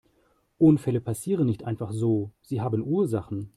Unfälle 0.57 0.99
passieren 0.99 1.45
nicht 1.45 1.63
einfach 1.63 1.91
so, 1.91 2.31
sie 2.41 2.59
haben 2.59 2.81
Ursachen. 2.83 3.49